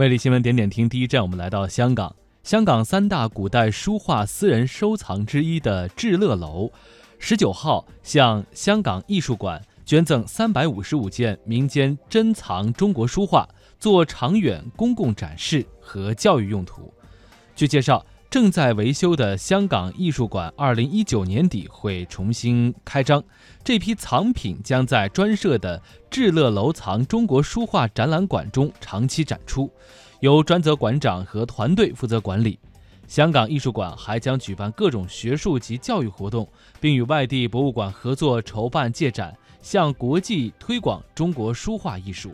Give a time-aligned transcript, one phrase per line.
[0.00, 2.16] 魅力新闻点点听，第一站我们来到香港。
[2.42, 6.70] 香港三大古代书画私人收藏之一的至乐楼，
[7.18, 13.46] 十九号向香港艺术馆捐赠三百五十五件民间珍藏中国书画，
[13.78, 16.90] 做长远公共展示和教育用途。
[17.54, 23.20] 据介绍，正在维修的香港艺术馆，二零一九年底会重新开张。
[23.64, 29.68] 这批藏品将在专设的至乐楼藏中国书画展览馆中长期展出。
[30.20, 32.56] 由专责馆长和团队负责管理。
[33.08, 36.48] 香港艺术馆还将举办各种学术及教育活动，
[36.80, 42.32] 并与外地博物馆合作筹办借展，向国际推广中国书画艺术。